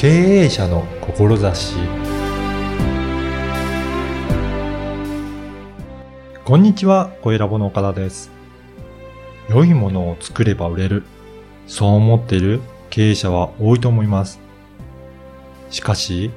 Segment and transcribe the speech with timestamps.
[0.00, 1.74] 経営者の志
[6.42, 8.30] こんにちは、小ラボの岡田です。
[9.50, 11.02] 良いものを作れば売れる。
[11.66, 14.40] そう思っている経営者は多いと思います。
[15.68, 16.30] しかし、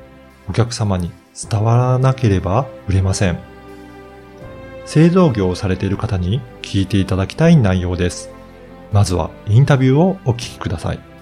[0.50, 1.14] お客様に
[1.50, 3.40] 伝わらなければ売れません。
[4.86, 8.30] 製造業をされている方に聞いていただきたい内容です。
[8.92, 11.13] まずはインタビューをお聞きください。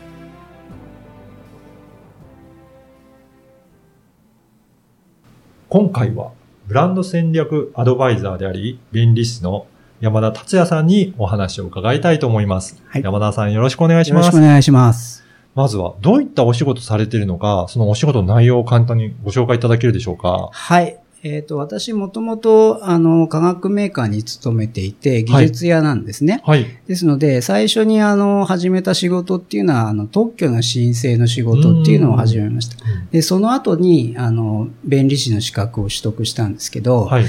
[5.74, 6.34] 今回は
[6.68, 9.68] ブランド戦略アドバイザーであり、弁理士の
[10.02, 12.84] 山田達也さんにお話を伺いたいと思います。
[12.88, 14.46] はい山田さんよろしくお願いしますよろしくお。
[14.46, 15.24] 願いします。
[15.56, 20.50] まずはどういったお仕事されているのか、そのお仕事の内容を簡単にご紹介いただけるでしょうか。
[20.52, 21.01] はい。
[21.24, 26.42] えっ、と、私もともと、あの、化学メーカーに勤めていて、技術屋なんですね。
[26.44, 26.66] はい。
[26.88, 32.78] ですので、最初にあの、始めた仕事っていうのは、あの、特許の申請の仕事っていうのを始めました。
[33.12, 37.26] で、その後に、あの、弁理士の資格を取得したんですけど、はい。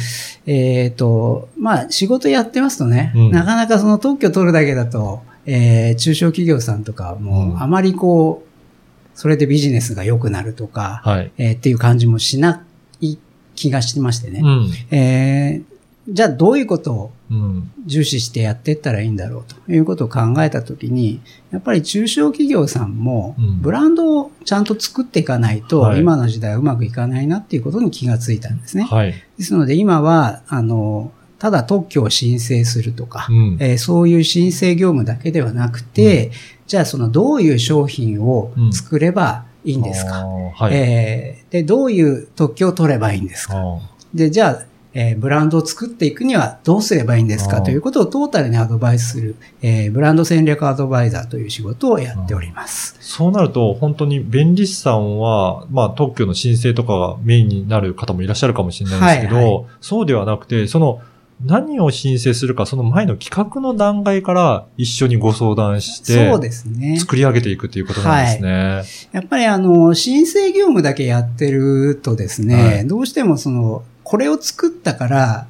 [0.46, 11.32] えっ、と、まあ、仕事やってますとね、うんなかなかその特許取るだけだと、えー中小企業さんとかうんも、あまりこう、それでビジネスが良くなるとか、はい。
[11.36, 12.64] えーっていう感じもしな
[13.00, 13.18] い
[13.54, 14.40] 気がしてましてね。
[14.42, 14.70] うん。
[14.96, 15.72] えー
[16.08, 17.70] じゃあどういうことをうん。
[17.86, 28.82] 重視してやっていったらいいんだろうということを考えたときに、やっぱり中小企業さんもうんブランドをちゃんと作っていかないと、はい今の時代はうまくいかないなっていうことに気がついたんですね。
[28.84, 29.14] はい。
[29.38, 33.56] ですので今は、あの、ただ特許を申請するとか、うん。
[33.60, 36.32] えーそういう申請業務だけではなくて、
[36.66, 40.74] じゃあそのどういう商品を作ればいいんですか、はい。
[40.74, 43.54] えーで、どういう特許を取ればいいんですか？
[43.56, 43.78] あ
[44.14, 47.62] で、じゃあ、えーブランドを作っていくにはどうすればいいんですか？
[47.62, 52.96] ということをトータルにアドバイスする、えーブランド戦略アドバイザーという仕事をやっております。
[53.00, 61.00] そうなると、本当に弁理士さんは、まあ、特許の申請とかがメインになる方もいらっしゃるかもしれないですけど、はいはそうではなくて、その、
[61.44, 66.98] 何を申請するか、その前の企画の段階から一緒にご相談して、そうですね。
[66.98, 68.82] 作り上げていくということなんですね。
[69.12, 75.46] やっぱりあの、申請業務だけやってるとですね、はいどうしてもその、これを作ったから、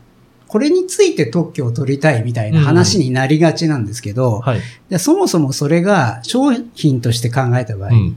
[0.46, 4.60] これについて特許を取りたいみたいな話になりがちなんですけど、はい。
[4.90, 8.16] でそもそもそれが商品として考えた場合、うん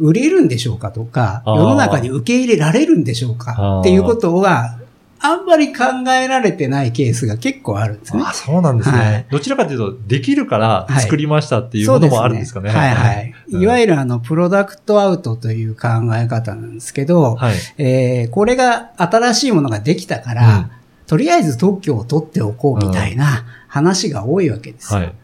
[0.00, 4.78] 売れるんでしょうかとか、世の中に受け入れられるんでしょうあかーっていうことは、
[5.20, 8.22] あんまり考えられてないケースが結構あるんですね。
[8.24, 8.98] あ、そうなんですね。
[8.98, 12.70] はいどちらかというと、できるからはい作りましたっていうものもあるんですかね。
[12.70, 13.34] はいはい。
[13.50, 17.56] うんいわゆるあの、プロダクトアウトという考え方なんですけど、はい。
[17.78, 20.70] えーこれが新しいものができたから、うん
[21.08, 25.00] とりあえず特許を取っておこうみたいな話が多いわけですよ。
[25.00, 25.14] はい。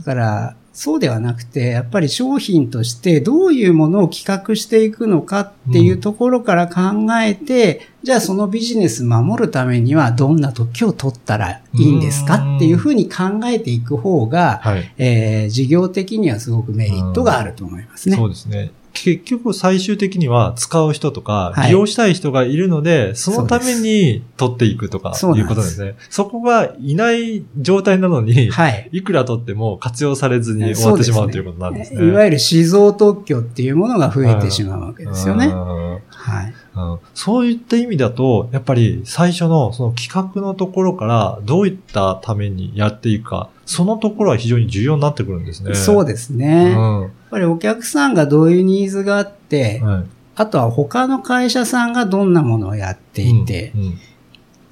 [0.00, 14.94] だから、そうではなくて、やっぱり商品としてどういうものを企画していくのかっていうところから考えて、じゃあそのビジネス守るためにはどんな特許を取ったらいいんですかっていうふうに考えていく方が、はい。
[14.98, 18.14] えー事業的にはすごくメリットがあると思いますね。
[18.14, 18.70] そうですね。
[19.04, 25.96] 結局最終的には使う人とかはい利用したい人がいるので、そのために取っていくとかいそうことですね。
[26.10, 28.88] そこがいない状態なのに、はい。
[28.92, 32.06] いくら取っても活用されずに終わってしまうということなんですね。
[32.06, 35.46] いわゆる死蔵特許っていうものが増えてしまうわけですよね。
[35.46, 36.54] うんはい。
[36.76, 45.74] うんそういった意味だと、やっぱり最初のその企画のところからどういったためにやっていくか、そのところは非常に重要になってくるんですね。
[45.74, 46.70] そうですね。
[46.70, 50.04] やっうんぱりお客さんがどういうニーズがあって、はい
[50.40, 53.98] あとは他の会社さんがどんなものをやっていて、うんうん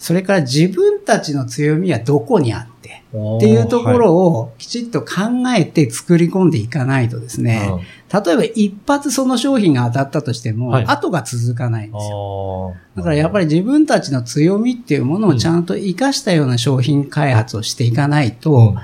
[0.06, 5.14] それから自分たちの強みはどこにあって、っていうところをきちっと考
[5.56, 7.84] えて作り込んでいかないとですね、はい
[8.24, 10.84] 例えば一発その商品が当たったとしても、はい。
[10.86, 12.76] 後が続かないんあですよ。
[12.94, 18.76] ーだからやっぱり自分たちの強みっていうものをちゃんと活かしたような商品開発をしていかないと、うん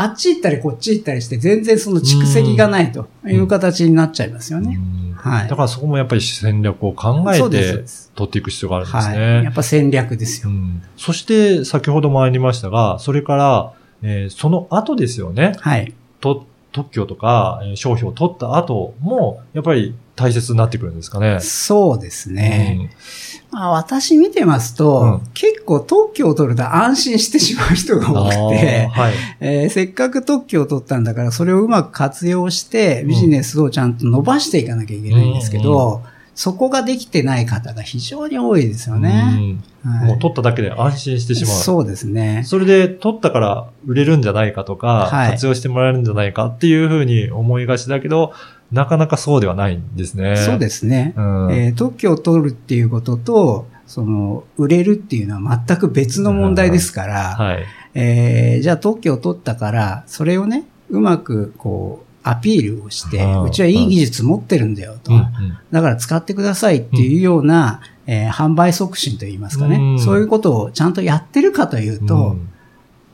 [0.00, 4.78] あっち行ったりこっち行ったりして全然その蓄積がないという形になっちゃいますよね。
[4.80, 7.84] うんはいだからそこもやっぱり戦略を考えて
[8.14, 9.18] 取っていく必要があるんですはい。
[9.18, 9.42] ね。
[9.42, 10.50] やっぱ戦略ですよ。
[10.50, 13.72] うんそして、先ほどもありましたが、それから、
[14.02, 15.54] えーその後ですよね。
[15.58, 15.92] はい。
[16.20, 21.38] と特許とか、えー商標を取った後も、やっぱり大切になってくるんですかね。
[21.40, 22.76] そうですね。
[22.80, 29.12] うんまあ、私見てますと、うん結構特許を取ると安心してしまう人が多くてはい。
[29.40, 36.02] えーせっかく特許を取ったんだから、それをうまく活用して、ビジネスをちゃんと伸ばしていかなきゃいけないんですけど、
[36.34, 39.58] そこができてない方が非常に多いですよね。
[39.82, 41.52] もう取っただけで安心してしまう。
[41.52, 42.42] そうですね。
[42.44, 48.32] それで取ったから売れるんじゃないかとか、はい活用してもらえるんじゃないかっていうふうに思いがちだけど、
[48.72, 50.36] なかなかそうではないんですね。
[50.36, 51.14] そうですね。
[51.16, 51.52] うん。
[51.52, 57.64] えー特許を取るっていうことと、その、売れるっていうのは全く別の問題ですから、はい。
[57.94, 65.12] えーじゃあ特許を取ったから、それをね、うまくこう、アピールをして、うんうちはいい技術持ってるんだよと。
[65.12, 65.26] うんうん
[65.70, 72.48] だから使ってくださいっていうような、えー販売促進といいますかね、うんそういうことをちゃんとやってるかというと、うん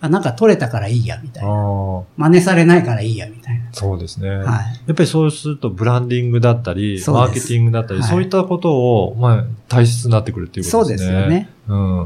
[0.05, 1.49] あなんか取れたからいいやみたいな。
[1.49, 4.29] あ真似されないからいいやみたいあ、そうですね。
[4.29, 4.37] な。
[4.37, 4.81] はい。
[4.87, 10.99] やっぱりそうするとブランディングだったり、マーケティングだったり、はいそういったことを、まあ、大切になってくるっていうこそうとでね。
[10.99, 11.51] ですすよね。
[11.69, 11.99] うん。
[11.99, 12.05] や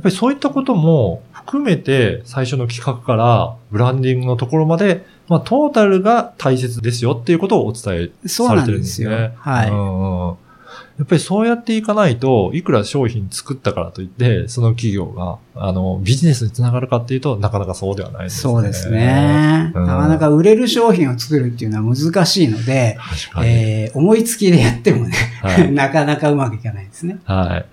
[0.00, 8.72] っぱりそういったことも含めて、最初の企画からブランディングのところまで、まあ、トータルが大切ですよっていうことをお伝えそうされてなんでよ。
[8.72, 9.34] るんですすね。
[9.36, 9.70] はい。
[9.70, 10.36] うんうん
[10.98, 18.52] やっぱりそうやっていかないと、いくら商品作ったからといって、その企業が、あの、ビジネスにつながるかっていうと、なかなかそうではないですね。
[18.52, 19.72] そうですね。
[19.74, 22.96] うんなかなか売れる商品を作るっていうのは難しいので。
[23.44, 27.18] えー思いつきでやってもね、はい なかなかうまくいかないですね。
[27.24, 27.66] はい。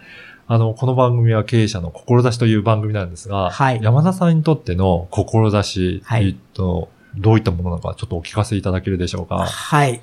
[0.47, 9.45] あの、この番組は経営者の志という番組なんですが、はい山田さんにとっての志はいと、どういったものなのか、ちょっとお聞かせいただけるでしょうか？
[9.45, 10.01] はい。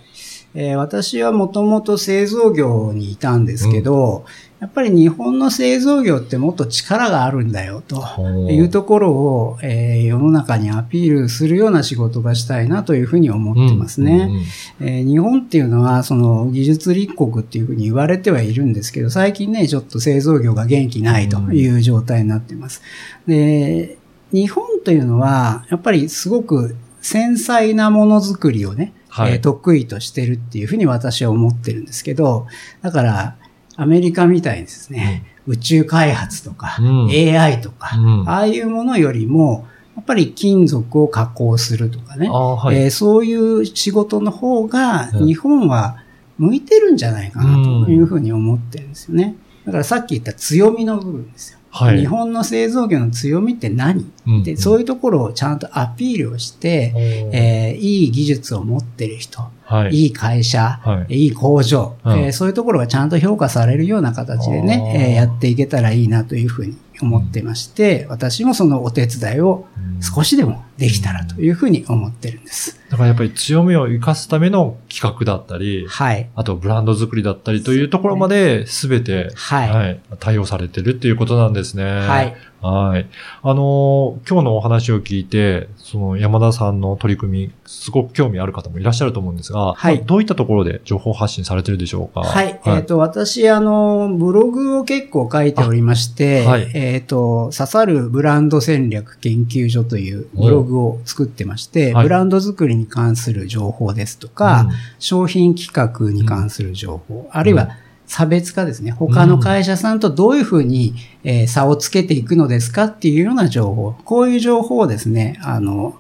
[0.61, 4.25] えー私はもともと製造業にいたんですけど、
[4.59, 8.03] やっぱり日本の製造業ってもっと力があるんだよと
[8.51, 14.13] いうところを、えー世の中にアピールするような仕事がしたいなというふうに思ってますね。
[14.13, 14.43] うんうんうん
[14.81, 22.83] えー日本っていうのは、その技術立国っていうふうに言われてはいるんですけど、最近ね、ちょっと製造業が元気ないという状態になっています。
[23.29, 23.97] で、
[24.33, 29.33] 日本というのは、やっぱりすごく繊細なものづくりをね、はい。
[29.33, 32.47] えー得意としてるっていうふうに私は思ってるんですけど、
[32.83, 33.37] だから、
[33.77, 37.09] アメリカみたいにですね、宇宙開発とか、うん。
[37.09, 38.29] AI とか、うん。
[38.29, 39.67] ああいうものよりも、
[39.97, 42.77] やっぱり金属を加工するとかね、はい。
[42.77, 45.27] えーそういう仕事の方がうん。
[45.27, 45.99] 日本は
[46.39, 47.55] 向いてるんじゃないかな
[47.85, 49.37] というふうに思ってるんですよね。
[49.67, 51.59] だからさっき言った強みの部分ですよ。
[51.71, 51.99] はい。
[51.99, 56.93] 日本の製造業の強みって何、うんでそういうところをちゃんとアピールをして、
[57.33, 59.95] えーいい技術を持ってる人、はい。
[59.95, 61.27] いい会社、はい。
[61.27, 62.19] いい工場、うん。
[62.19, 69.67] えーそういうところがちゃんと評価されるような形でね、えーやっていけたらいいなというふうに思ってまして、私もそのお手伝いを
[70.01, 72.79] 少しでもできたらというふうに思ってるんです。
[72.89, 76.31] だからやっぱり強みを生かすための企画だったり、はい。
[76.35, 81.85] あとブランド作りだったりというところまで全て、はい対応されてるっていうことなんですね。
[81.85, 82.37] はい。
[82.61, 83.07] はい。
[83.43, 92.23] あのー今日のお話を聞いて、その山田さんの取り組み、すごく興味ある方もいらっしゃると思うんですが、はいまあどういったところで情報発信されてるでしょうか？
[92.23, 92.61] はい。
[92.67, 102.05] えっ、と、私、あの、ブログを結構書いておりまして、あはいえっ、と、刺さるブランド戦略研究所というブログを作ってまして、はい。
[102.05, 104.69] ブランド作りに関する情報ですとか、
[104.99, 107.71] 商品企画に関する情報、あるいは
[108.07, 108.91] 差別化ですね。
[108.91, 110.95] 他の会社さんとどういうふうに、
[111.25, 113.95] えー差をつけていくのですかっていうような情報。
[114.05, 115.97] こういう情報をですね、あの、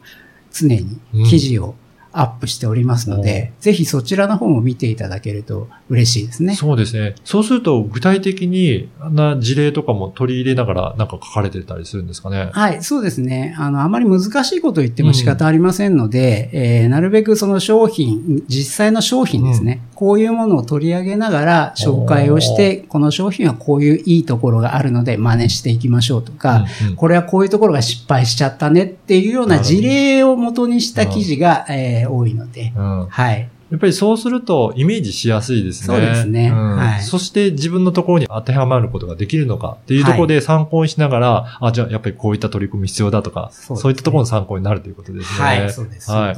[0.52, 0.98] 常に
[1.28, 1.74] 記事を
[2.20, 6.56] アップしておりますので、ぜひそちらの方も見ていただけると嬉しいですね。
[6.56, 7.14] そうですね。
[7.24, 12.50] そうすると、具体的に、あんな事例とかも取り入れながら、なんか書かれてたりするんですかね？
[12.52, 13.54] はい、そうですね。
[13.58, 33.06] あの、あまり難しいことを言っても仕方ありませんので、えーなるべくその商品、実際の商品ですね、こういうものを取り上げながら紹介をして、この商品はこういういいところがあるので真似していきましょうとか、うんうんこれはこういうところが失敗しちゃったねっていうような事例を元にした記事が、えー多いので、うん。
[33.06, 33.48] はい。
[33.70, 35.86] やっぱりそうするとイメージしやすいですね。
[35.86, 36.48] そうですね。
[36.48, 36.76] ん。
[36.76, 37.02] はい。
[37.02, 43.76] そして自分のところに当てはまることができるのかっていうところで参考にしながら、あ、じゃあやっぱりこういった取り組み必要だとか、そうですね。
[43.76, 45.46] そういったところの参考になるということですね。
[45.46, 46.10] はい、そうです。
[46.10, 46.36] はい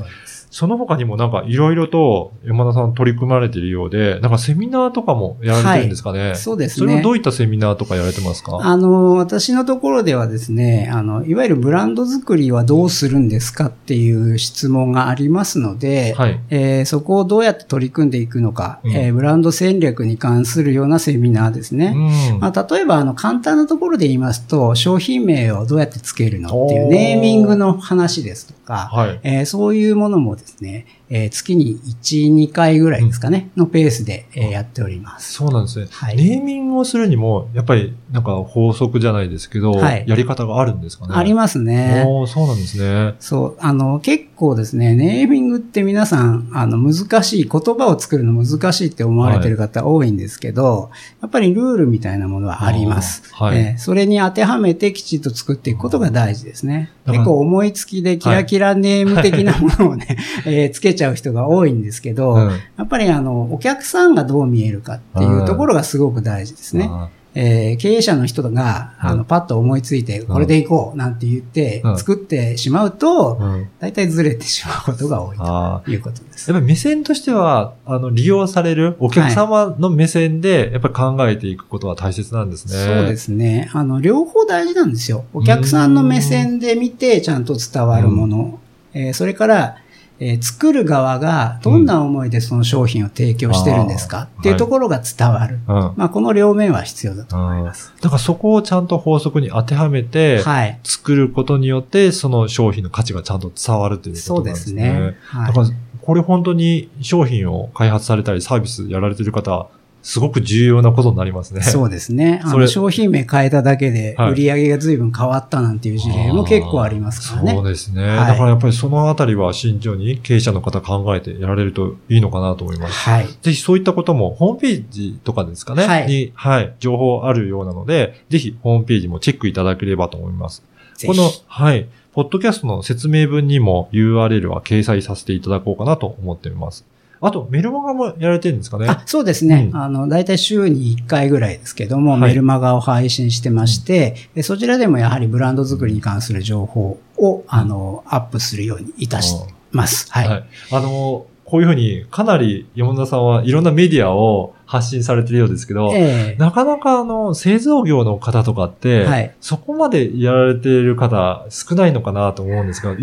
[0.50, 6.34] その他にもなんかいろいろと山田さん取り組まれているようで、なんかセミナーとかもやられてるんですかね？
[6.34, 8.58] そうですねそれはどういったセミナーとかやられてますか？
[8.60, 16.40] あの、私のところではですね、あの、いわゆるブランド作りはどうするんですかっていう質問がありますので、はい。
[16.50, 21.92] えーそこをどうやって取り組んでいくのか、うんえーブランド戦略に関するようなセミナーですね。
[22.32, 22.40] うん。
[22.40, 29.20] まあ、例えば、あの、簡単なところで言いますと、商品名をどうやってつけるのっていうネーミングの話ですとか、はい。
[29.22, 35.32] えーそういうものもですね、えー月に1、2回ぐらいですかね、のペースで、えーやっております。
[35.32, 35.88] そうなんですね。
[35.90, 41.14] はいネーミングをするにも、やっぱりなんか法則じゃないですけど、はいやり方があるんですかね。
[41.14, 42.04] ありますね。
[42.06, 43.14] おーそうなんですね。
[43.20, 50.90] そう、あの、結構ですね、ネーミングって皆さん、あの、難しい、言葉を作るの難しいって思われてる方多いんですけど、
[51.20, 53.22] やっぱりルールみたいなものはあります。
[53.34, 56.90] はいえーそれに当てはめてきちっと作っていくことが大事ですね。
[57.06, 66.88] 結構思いつきでキラキラネーム的なものをね、 えーつけちゃう人が多いんですけど、うんやっぱりあの、お客さんがどう見えるかっていうところがすごく大事ですね。
[66.90, 73.38] あえー経営者の人が、あうんの、パッと思いついて、これでいこうなんて言ってうん、作ってしまうと、
[73.78, 76.50] 大体ずれてしまうことが多いあということです。
[76.50, 82.72] やっぱり目線としては、あの、利用されるお客様の目線で、やっぱり考えていくことは大切なんですね。
[82.96, 83.70] そうですね。
[83.74, 85.24] あの、両方大事なんですよ。
[85.32, 88.58] お客さんの目線で見て、ちゃんと伝わるもの。
[88.92, 89.76] えーそれから、
[90.20, 95.60] えー作る側がどんな思いでその商品を提供してるんですか、うんっていうところが伝わる。
[95.68, 95.74] うん。
[95.96, 97.92] まあ、この両面は必要だと思います。
[98.00, 100.78] だからそこをちゃんと法則に当てはめて、はい。
[100.82, 104.82] 作ることによって、その商品の価値がちゃんと伝わるというこそうでとなんですすね。
[104.92, 105.16] ね。
[105.22, 105.46] はい。
[105.48, 105.66] だから、
[106.00, 109.68] これ本当に商品を開発されたりサービスやられてる方、
[110.02, 111.62] すごく重要なことになりますね。
[111.62, 112.40] そうですね。
[112.44, 117.52] あの商品名変えただけではい売り上げが随分変わったなんていう事例も結構ありますからね。
[117.52, 118.02] そうですね。
[118.06, 123.10] はいだからやっぱりそのあたりは慎重に経営者の方考えてやられるといいのかなと思います。
[123.10, 123.26] はい。
[123.42, 125.86] ぜひそういったこともホームページとかですかね。
[125.86, 130.62] はいに、はい、情報あるようなので、ぜひホームページもチェックいただければと思います。
[130.96, 136.84] ぜひこの、はい、ポッドキャストの説明文にも URL は掲載させていただこうかなと思っています。
[137.22, 138.86] あと、メルマガもやられてるんですかね？
[138.88, 139.68] あそうですね。
[139.72, 149.34] うんあの、だいたい週に1回ぐらいですけども、はいメルマガを配信してまして、でそちらでもやはりブランド作りに関する情報を、あの、アップするようにいたし
[149.72, 150.06] ます。
[150.10, 150.28] はい。
[150.28, 150.44] はい。
[150.72, 163.00] あの、こういうふうに、かなり山田さんはいろんなメディアを発信されてるようですけど、ええなかなかあの、製造業の方とかって、はいそこまでやられている方少ないのかなと思うんですが、現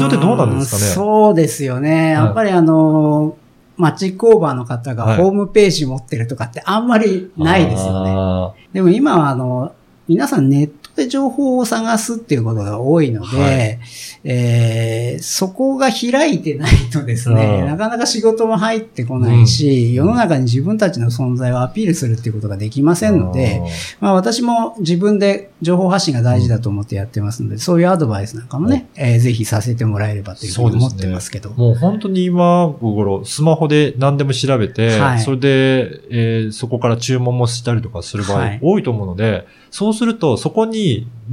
[0.00, 0.82] 状ってどうなんですかね？
[0.94, 2.12] そうですよね。
[2.12, 3.36] やっぱりあの、
[3.76, 8.10] 町工場の方はいがホームページ持ってるとかってあんまりないですよね。
[8.14, 9.74] あでも今はあの、
[10.06, 13.78] 皆さんネットで情報を探すっていうことが多いので、はい。
[14.24, 17.66] えーそこが開いてないとですね、うん。
[17.66, 23.62] なかなか仕事も入ってこないし、世の中に自分たちの存在をアピールするっていうことができまーせんので、、
[24.00, 31.50] まあ私も自分で情報発信が大事だと思ってやってますので、そういうアドバイスなんかもね、えーぜひさせてもらえればというふうに思ってますけど。
[31.50, 35.20] もう本当に今頃、スマホで何でも調べて、はい。
[35.20, 38.58] それで、えーそこから注文もしたりとかする場はい。
[38.62, 40.83] 合多いと思うので、そうするとそこに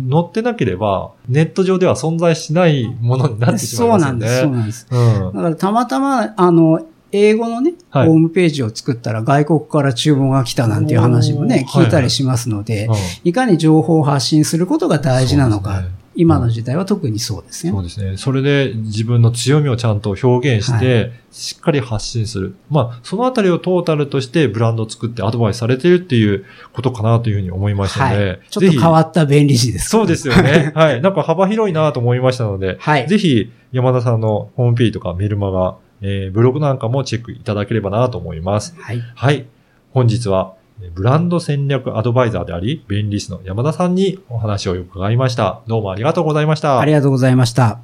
[0.10, 4.08] 載ってなければ、ネット上では存在しないものになってしまいますよね。
[4.08, 4.88] そうなんです、そうなんです。
[4.89, 5.34] うん。
[5.36, 8.08] だからたまたま、あの、英語のね、はい。
[8.08, 12.96] ホームページを作ったら外国から注文が来たなんていう話もね、聞いたりしますので、うん。
[13.25, 17.72] いかに情報を発信することが大事なのか、今の時代は特にそうですね。
[17.72, 18.18] そうですね。
[18.18, 22.56] それで自分の強みをちゃんと表現して、しっかり発信する。
[22.70, 28.39] まあ、そのあたりをトータルとしてブランドを作ってアドバイスされているっていうことかなというふうに思いましたので、はい。
[28.50, 29.89] ちょっと変わった便利詞です。
[29.89, 30.74] そうですよね。
[30.75, 31.01] はい。
[31.01, 33.08] なんか幅広いなと思いましたので、はい。
[33.08, 38.75] ぜひ山田さんのホームページとかメルマガ、えーブログなんかもチェックいただければなと思います。
[38.77, 39.01] はい。
[39.15, 39.46] はい。
[39.91, 45.62] 本日は、えーブランド戦略アドバイザーであり、便利士の山田さんにお話を伺いました。
[45.68, 46.80] どうもありがとうございました。
[46.80, 47.80] ありがとうございました。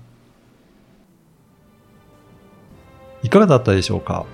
[3.23, 4.25] いかがだったでしょうか？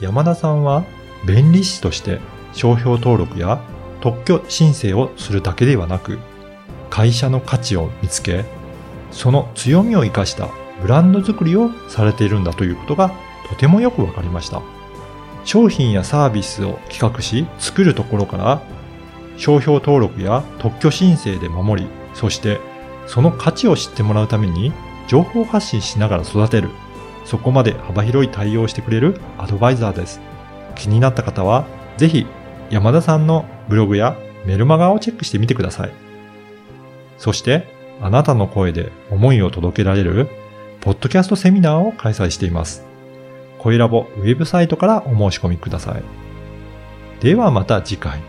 [0.00, 0.84] 山田さんは
[1.24, 2.20] 弁理士として
[2.52, 3.60] 商標登録や
[4.00, 6.18] 特許申請をするだけではなく
[6.90, 8.44] 会社の価値を見つけ
[9.10, 10.48] その強みを生かした
[10.82, 13.10] ブランド作りをされているんだということが
[13.48, 14.60] とてもよくわかりました
[15.46, 18.60] 商品やサービスを企画し作るところから
[19.38, 22.60] 商標登録や特許申請で守りそして
[23.06, 24.72] その価値を知ってもらうために
[25.08, 26.68] 情報発信しながら育てる
[27.26, 30.20] そこまで幅広い対応をしてくれるアドバイザーです。
[30.76, 32.24] 気になった方は、ぜひ
[32.70, 35.90] 山田さんのブログやメルマガをチェックしてみてください。
[37.18, 37.66] そして、
[38.00, 40.28] あなたの声で思いを届けられる、
[40.80, 42.85] ポッドキャストセミナーを開催しています。
[43.66, 46.02] 声ラボウェブサイトからお申し込みください。
[47.20, 48.20] ではまた次回。